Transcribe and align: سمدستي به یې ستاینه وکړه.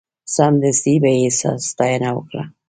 سمدستي 0.35 0.95
به 1.01 1.11
یې 1.19 1.29
ستاینه 1.69 2.09
وکړه. 2.13 2.43